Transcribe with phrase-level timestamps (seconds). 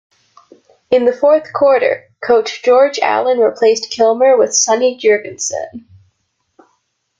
[0.89, 5.85] In the fourth quarter, coach George Allen replaced Kilmer with Sonny Jurgensen.